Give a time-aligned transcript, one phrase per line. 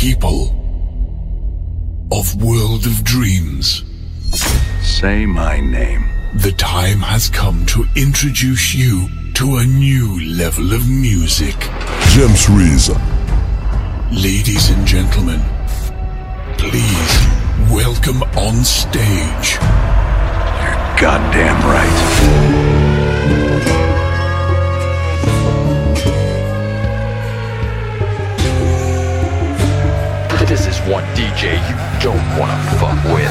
[0.00, 0.48] people
[2.10, 3.84] of World of Dreams.
[4.80, 6.08] Say my name.
[6.36, 11.54] The time has come to introduce you to a new level of music.
[12.14, 12.88] James Reese.
[14.10, 15.42] Ladies and gentlemen,
[16.56, 17.12] please
[17.70, 19.58] welcome on stage.
[20.62, 22.69] You're goddamn right.
[30.90, 33.30] One DJ you don't wanna fuck with.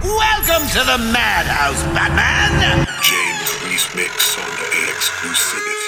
[0.00, 2.86] Welcome to the madhouse, Batman!
[3.02, 5.87] James Reese Mix on the exclusivity.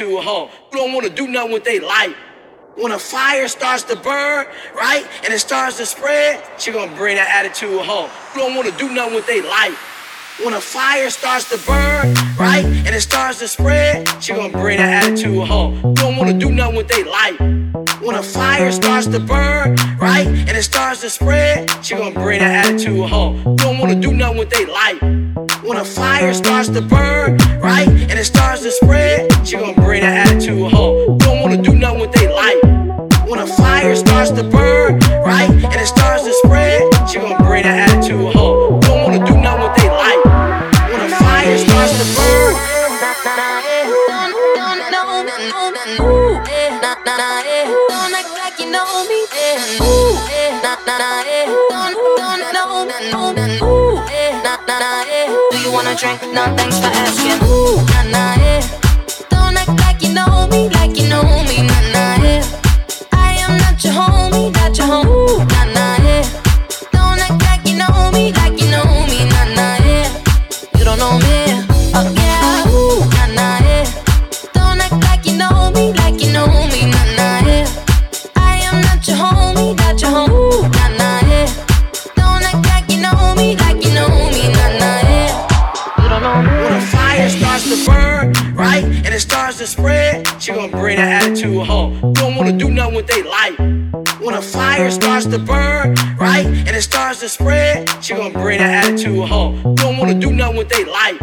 [0.00, 0.48] attitude home.
[0.72, 2.14] You don't wanna do nothing with they life.
[2.76, 7.16] When a fire starts to burn, right, and it starts to spread, she gonna bring
[7.16, 8.08] that attitude home.
[8.34, 9.78] You don't wanna do nothing with they life.
[10.42, 14.78] When a fire starts to burn, right, and it starts to spread, she gonna bring
[14.78, 15.74] that attitude home.
[15.84, 17.38] You don't wanna do nothing with they life.
[18.00, 22.40] When a fire starts to burn, right, and it starts to spread, she gonna bring
[22.40, 23.36] that attitude home.
[23.44, 25.19] You don't wanna do nothing with they life.
[25.70, 30.00] When a fire starts to burn, right, and it starts to spread, she gonna bring
[30.00, 31.16] that attitude home.
[31.18, 32.60] Don't wanna do nothing with they life.
[33.28, 37.62] When a fire starts to burn, right, and it starts to spread, she gonna bring
[37.62, 38.80] that attitude home.
[38.80, 40.24] Don't wanna do nothing with they life.
[40.90, 42.52] When a fire starts to burn,
[47.88, 49.06] don't act like you know
[49.86, 50.50] Ooh, eh.
[55.70, 56.20] You wanna drink?
[56.34, 57.38] No, thanks for asking.
[57.48, 58.60] Ooh, nah, nah, yeah.
[59.30, 62.42] Don't act like you know me, like you know me, nah, nah, yeah.
[63.12, 65.06] I am not your homie, not your homie.
[65.06, 66.24] Ooh, nah, nah, yeah.
[66.92, 68.69] Don't act like you know me, like you know me,
[89.60, 92.14] to spread, she gonna bring that attitude home.
[92.14, 93.58] Don't wanna do nothing with they life.
[94.18, 98.60] When a fire starts to burn, right, and it starts to spread, she gonna bring
[98.60, 99.74] that attitude home.
[99.74, 101.20] Don't wanna do nothing with they life.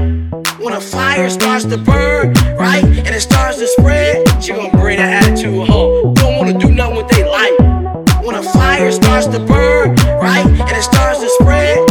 [0.60, 4.98] When a fire starts to burn, right, and it starts to spread, she gonna bring
[4.98, 6.14] that attitude home.
[6.14, 7.58] Don't wanna do nothing with they life.
[8.24, 11.87] When a fire starts to burn, right, and it starts to spread,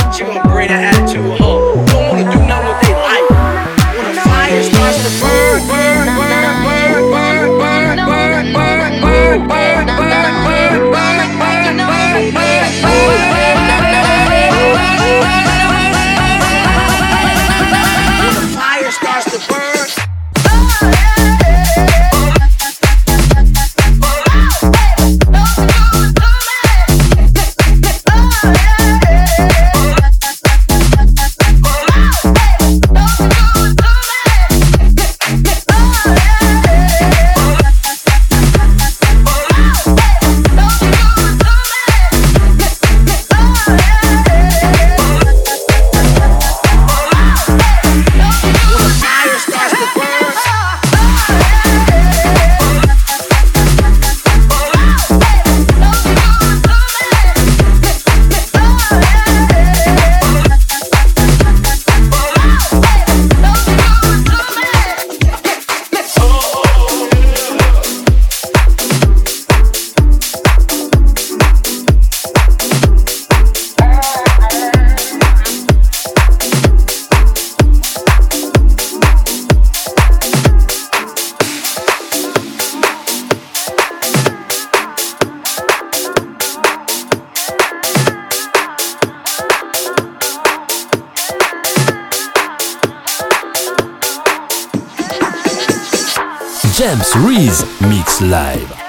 [96.76, 98.85] James Reese Mix Live.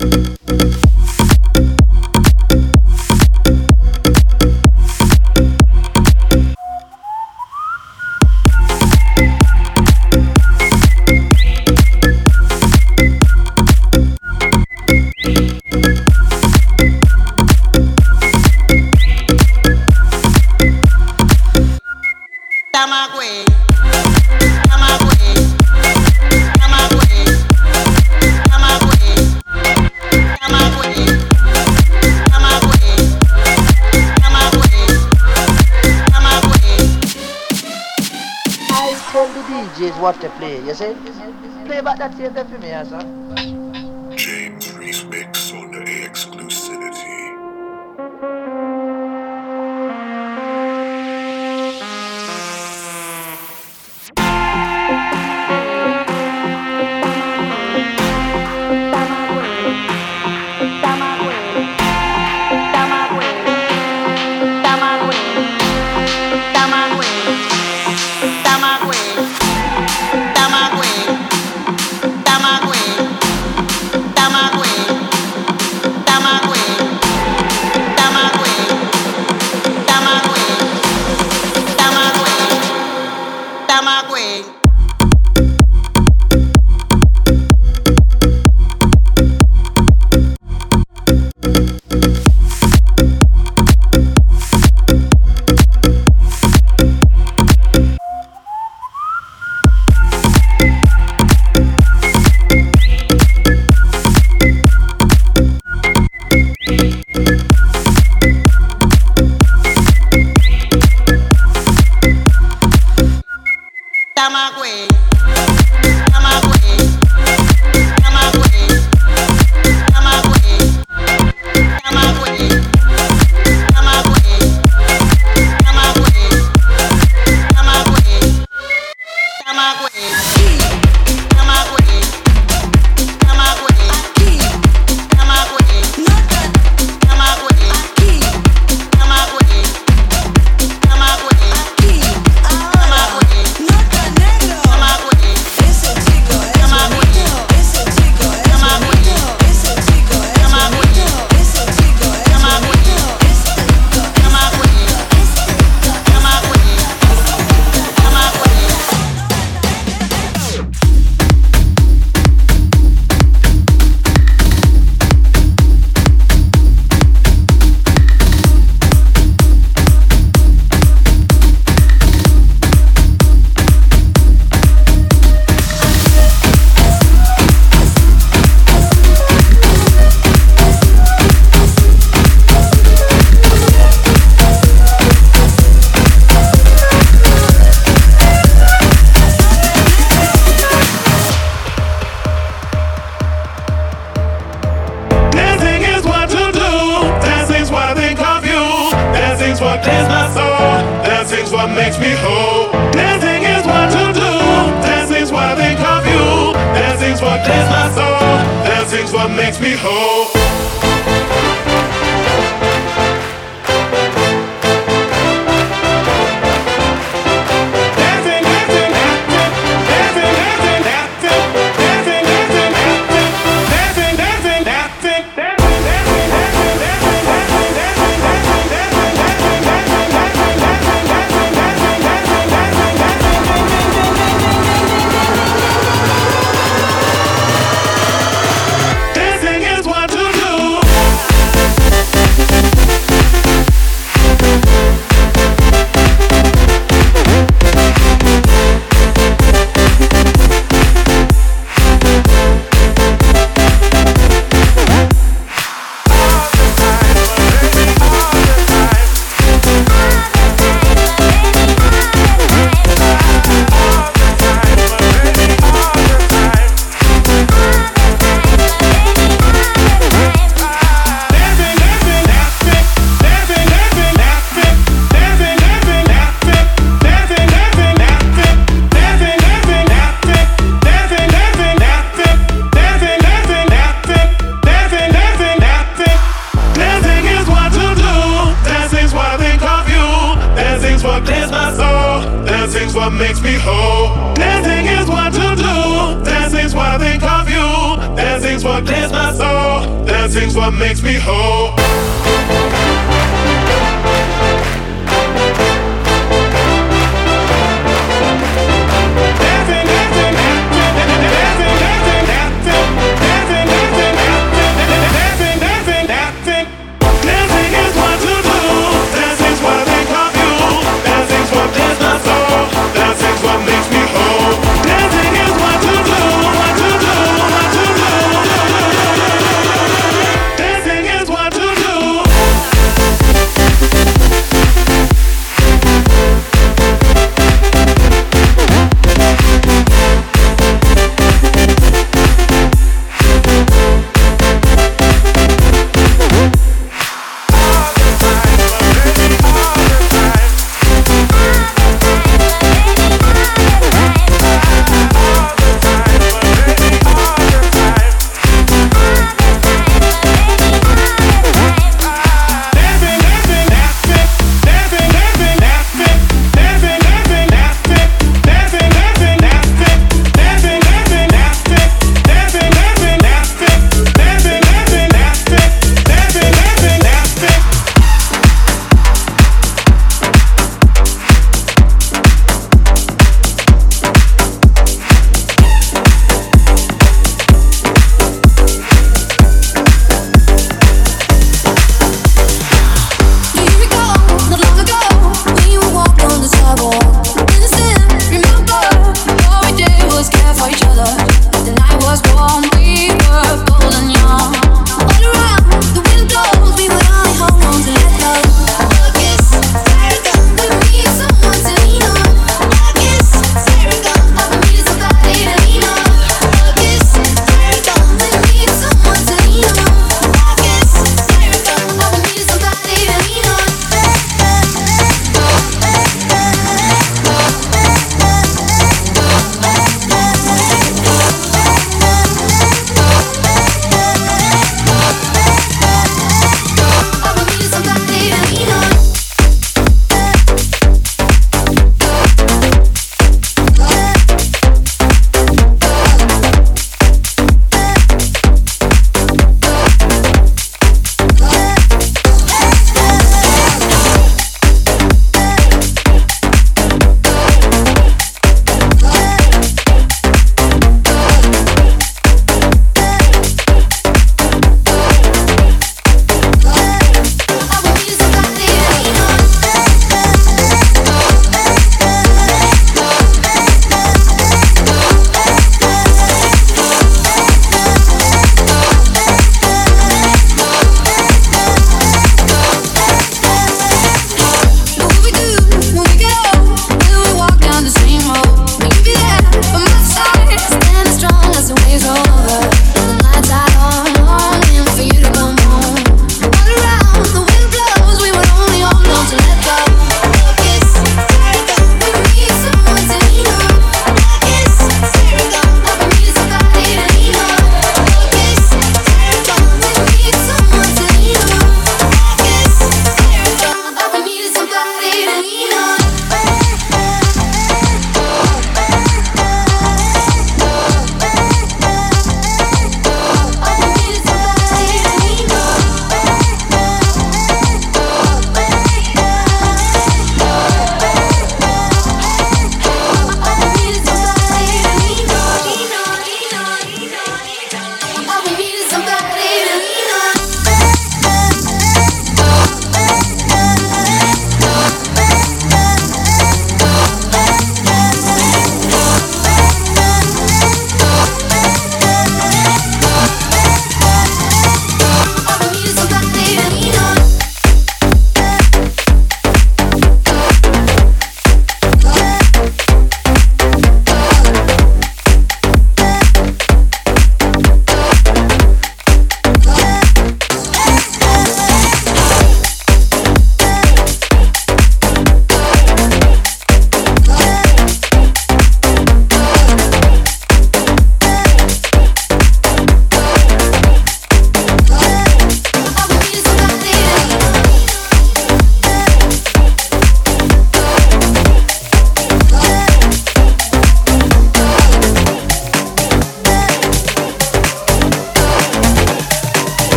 [0.00, 0.29] Dancing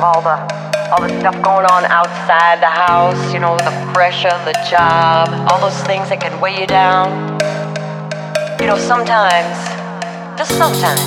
[0.00, 0.36] of all the
[0.90, 5.60] all the stuff going on outside the house, you know, the pressure, the job, all
[5.60, 7.38] those things that can weigh you down.
[8.58, 9.54] You know, sometimes,
[10.36, 11.04] just sometimes,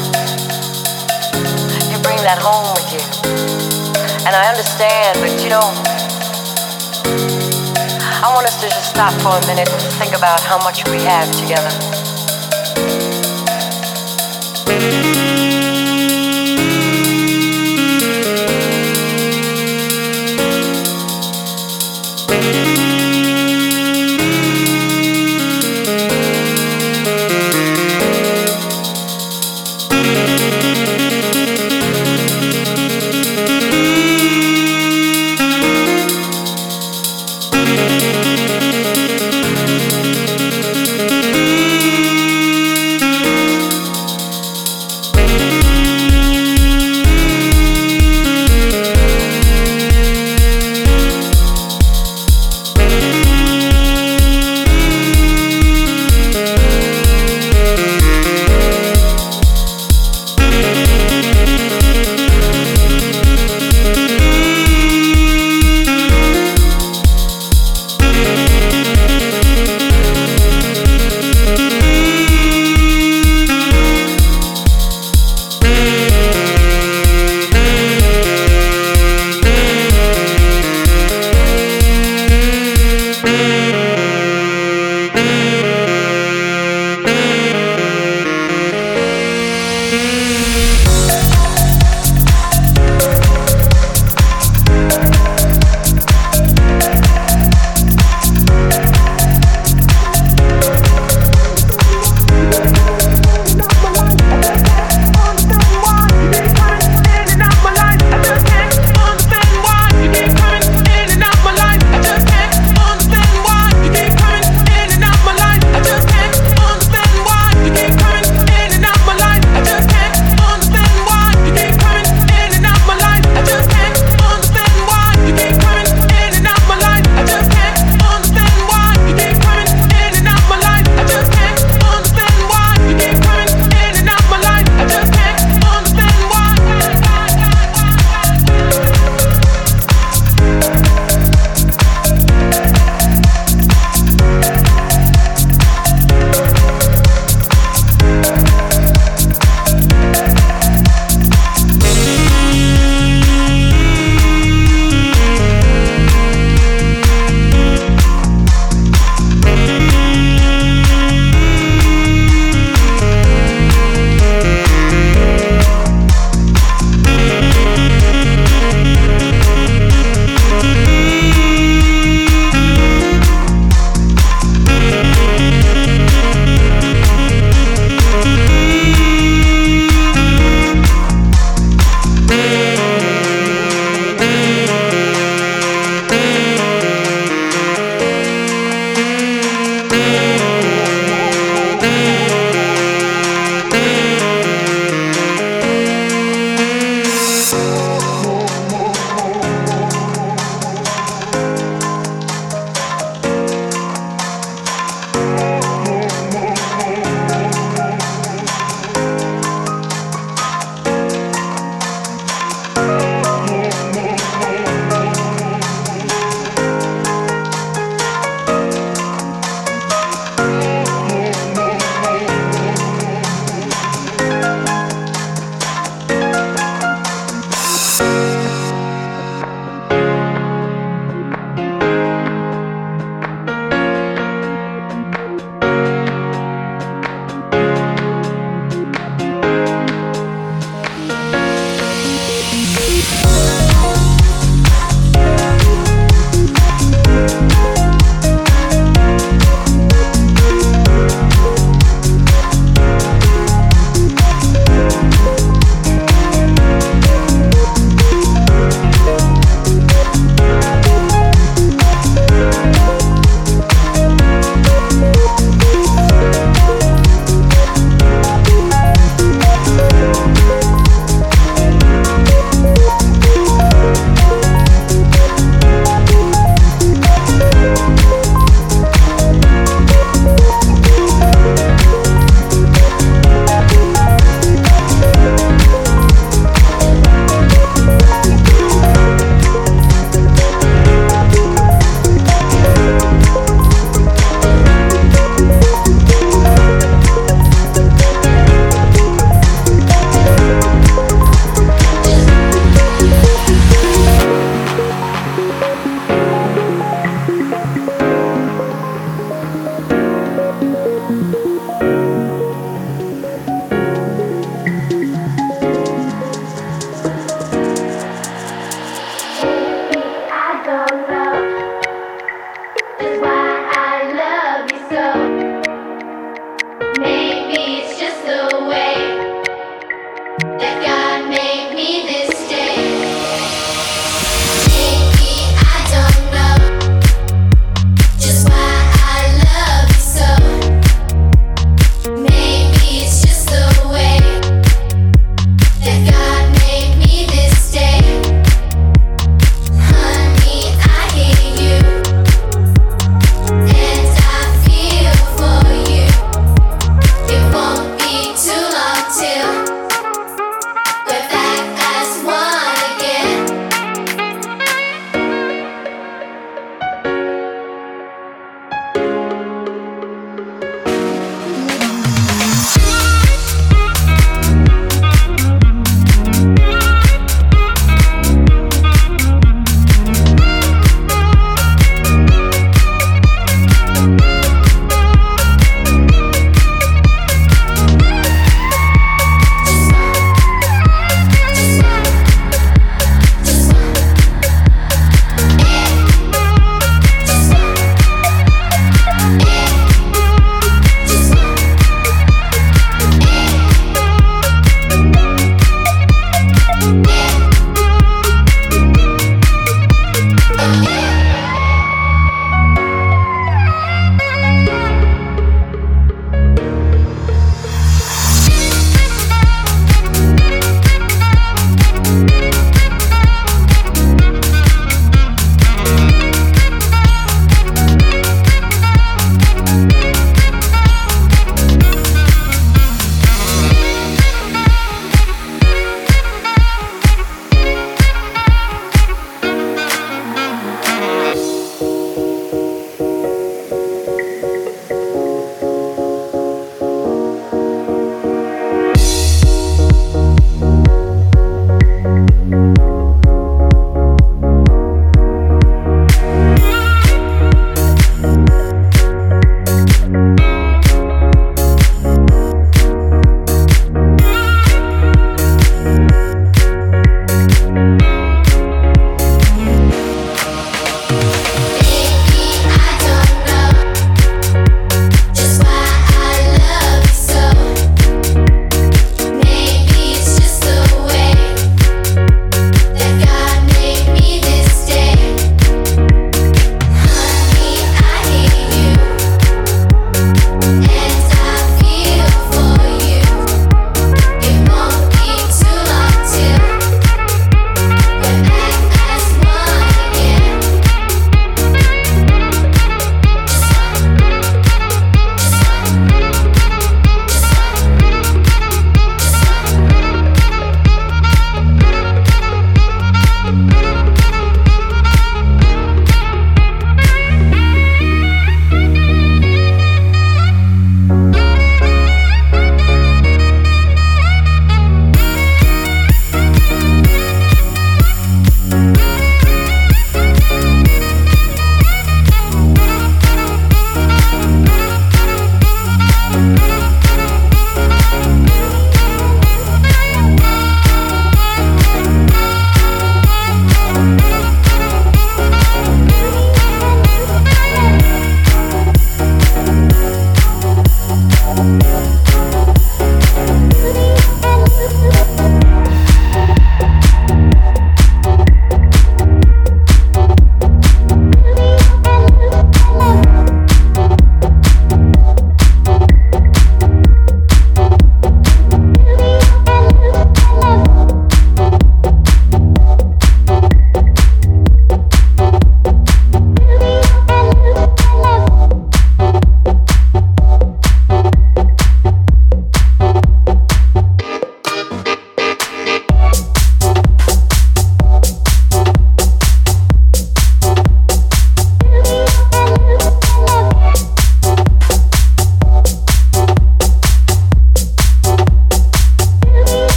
[1.92, 3.04] you bring that home with you.
[4.24, 5.66] And I understand, but you know,
[8.24, 11.02] I want us to just stop for a minute and think about how much we
[11.04, 12.03] have together.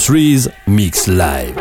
[0.00, 1.59] James Reese Mix Live.